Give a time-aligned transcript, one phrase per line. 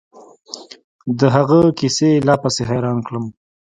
[1.19, 3.25] د هغه کيسې لا پسې حيران کړم.